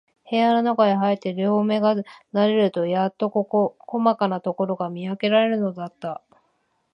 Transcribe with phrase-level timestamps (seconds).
[0.27, 1.93] 部屋のなかへ入って、両眼が
[2.33, 6.23] 慣れるとやっと、こまかなところが見わけられるのだった。